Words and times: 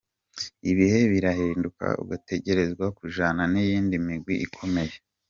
"Ibihe 0.71 0.99
birahinduka, 1.11 1.85
ugategerezwa 2.03 2.85
kujana 2.97 3.43
n'iyindi 3.51 3.95
migwi 4.05 4.35
ikomeye. 4.47 4.95